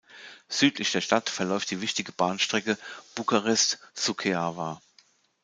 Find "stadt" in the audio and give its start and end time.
1.01-1.29